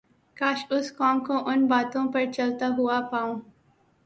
[0.37, 3.35] کاش اس قوم کو ان باتوں پر چلتا ھوا پاؤں